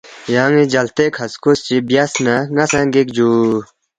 یان٘ی 0.35 0.63
جلتے 0.73 1.05
کھسکوس 1.15 1.59
چی 1.67 1.75
بیاس 1.87 2.11
نہ 2.25 2.35
ن٘ا 2.53 2.65
سہ 2.71 2.81
گِک 2.93 3.07
جُو 3.15 3.29